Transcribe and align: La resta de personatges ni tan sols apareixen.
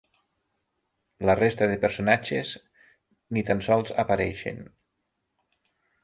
La 1.29 1.33
resta 1.39 1.67
de 1.71 1.75
personatges 1.83 2.53
ni 3.37 3.43
tan 3.49 3.61
sols 3.67 3.93
apareixen. 4.05 4.63